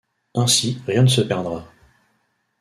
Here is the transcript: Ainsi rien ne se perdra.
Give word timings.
Ainsi 0.33 0.81
rien 0.87 1.03
ne 1.03 1.07
se 1.07 1.21
perdra. 1.21 1.63